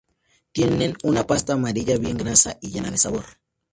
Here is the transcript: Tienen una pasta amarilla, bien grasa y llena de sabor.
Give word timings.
Tienen 0.51 0.95
una 1.03 1.27
pasta 1.27 1.53
amarilla, 1.53 1.95
bien 1.99 2.17
grasa 2.17 2.57
y 2.59 2.69
llena 2.71 2.89
de 2.89 2.97
sabor. 2.97 3.25